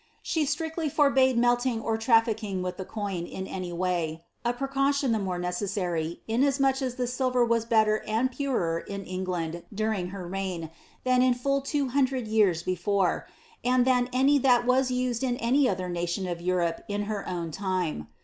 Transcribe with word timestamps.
She 0.23 0.45
strictly 0.47 0.89
foibade 0.89 1.35
melting 1.35 1.79
or 1.79 1.95
trafiicking 1.95 2.63
with 2.63 2.77
the 2.77 2.85
coin 2.85 3.27
in 3.27 3.45
any 3.45 3.71
way— 3.71 4.23
a 4.43 4.51
precaution 4.51 5.11
the 5.11 5.19
more 5.19 5.37
necessary, 5.37 6.21
inasmuch 6.27 6.81
as 6.81 6.95
the 6.95 7.05
silver 7.05 7.45
was 7.45 7.65
better 7.65 7.97
and 8.07 8.31
jwrer 8.31 8.83
in 8.87 9.05
Elngland, 9.05 9.61
during 9.71 10.07
her 10.07 10.27
reign, 10.27 10.71
than 11.03 11.21
in 11.21 11.35
full 11.35 11.61
two 11.61 11.89
hundred 11.89 12.25
years 12.27 12.63
before, 12.63 13.27
and 13.63 13.85
than 13.85 14.09
any 14.11 14.39
that 14.39 14.65
was 14.65 14.89
used 14.89 15.23
in 15.23 15.37
any 15.37 15.69
other 15.69 15.87
nation 15.87 16.27
of 16.27 16.41
Europe 16.41 16.81
in 16.87 17.03
her 17.03 17.29
own 17.29 17.51
time. 17.51 18.07